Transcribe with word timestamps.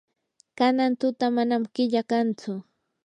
kanan 0.57 0.93
tuta 0.99 1.27
manam 1.35 1.63
killa 1.75 2.01
kantsu. 2.11 2.51